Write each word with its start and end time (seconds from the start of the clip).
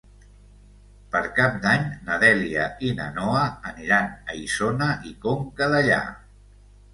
Per 1.15 1.19
Cap 1.39 1.59
d'Any 1.65 1.83
na 2.07 2.17
Dèlia 2.23 2.63
i 2.87 2.93
na 3.01 3.09
Noa 3.19 3.43
aniran 3.73 4.09
a 4.33 4.39
Isona 4.41 4.89
i 5.11 5.15
Conca 5.27 5.71
Dellà. 5.77 6.01